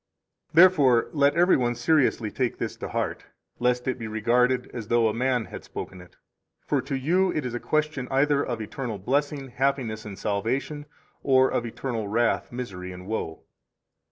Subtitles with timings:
[0.55, 3.25] 41 Therefore let every one seriously take this to heart,
[3.59, 6.15] lest it be regarded as though a man had spoken it.
[6.65, 10.87] For to you it is a question either of eternal blessing, happiness, and salvation,
[11.21, 13.43] or of eternal wrath, misery, and woe.